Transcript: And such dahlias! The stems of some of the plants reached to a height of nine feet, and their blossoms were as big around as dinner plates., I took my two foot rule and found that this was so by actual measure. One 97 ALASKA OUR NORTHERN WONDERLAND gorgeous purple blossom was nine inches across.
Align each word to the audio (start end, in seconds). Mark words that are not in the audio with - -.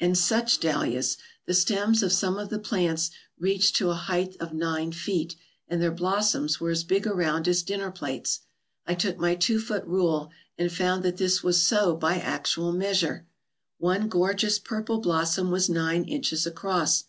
And 0.00 0.16
such 0.16 0.60
dahlias! 0.60 1.18
The 1.44 1.52
stems 1.52 2.02
of 2.02 2.10
some 2.10 2.38
of 2.38 2.48
the 2.48 2.58
plants 2.58 3.10
reached 3.38 3.76
to 3.76 3.90
a 3.90 3.94
height 3.94 4.34
of 4.40 4.54
nine 4.54 4.92
feet, 4.92 5.36
and 5.68 5.78
their 5.82 5.90
blossoms 5.92 6.58
were 6.58 6.70
as 6.70 6.84
big 6.84 7.06
around 7.06 7.46
as 7.46 7.62
dinner 7.62 7.90
plates., 7.90 8.40
I 8.86 8.94
took 8.94 9.18
my 9.18 9.34
two 9.34 9.60
foot 9.60 9.84
rule 9.84 10.30
and 10.56 10.72
found 10.72 11.02
that 11.02 11.18
this 11.18 11.42
was 11.42 11.60
so 11.60 11.94
by 11.96 12.14
actual 12.16 12.72
measure. 12.72 13.26
One 13.76 14.08
97 14.08 14.12
ALASKA 14.16 14.16
OUR 14.16 14.20
NORTHERN 14.20 14.20
WONDERLAND 14.22 14.38
gorgeous 14.38 14.58
purple 14.58 14.98
blossom 15.42 15.50
was 15.50 15.68
nine 15.68 16.04
inches 16.04 16.46
across. 16.46 17.04